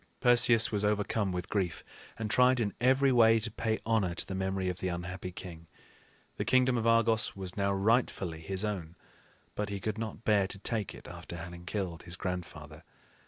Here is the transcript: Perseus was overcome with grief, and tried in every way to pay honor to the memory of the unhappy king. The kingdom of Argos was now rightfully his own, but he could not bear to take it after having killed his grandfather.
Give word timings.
Perseus 0.19 0.71
was 0.71 0.83
overcome 0.83 1.31
with 1.31 1.47
grief, 1.47 1.83
and 2.17 2.27
tried 2.27 2.59
in 2.59 2.73
every 2.79 3.11
way 3.11 3.39
to 3.39 3.51
pay 3.51 3.77
honor 3.85 4.15
to 4.15 4.25
the 4.25 4.33
memory 4.33 4.67
of 4.67 4.79
the 4.79 4.87
unhappy 4.87 5.31
king. 5.31 5.67
The 6.37 6.43
kingdom 6.43 6.75
of 6.75 6.87
Argos 6.87 7.35
was 7.35 7.55
now 7.55 7.71
rightfully 7.71 8.39
his 8.41 8.65
own, 8.65 8.95
but 9.53 9.69
he 9.69 9.79
could 9.79 9.99
not 9.99 10.23
bear 10.23 10.47
to 10.47 10.57
take 10.57 10.95
it 10.95 11.07
after 11.07 11.37
having 11.37 11.67
killed 11.67 12.01
his 12.01 12.15
grandfather. 12.15 12.83